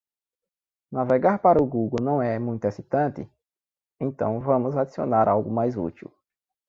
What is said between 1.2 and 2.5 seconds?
para o Google não é